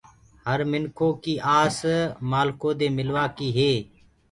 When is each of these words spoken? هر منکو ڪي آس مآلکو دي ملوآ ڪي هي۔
هر 0.47 0.59
منکو 0.71 1.07
ڪي 1.23 1.33
آس 1.59 1.77
مآلکو 2.29 2.69
دي 2.79 2.87
ملوآ 2.97 3.25
ڪي 3.37 3.47
هي۔ 3.57 3.73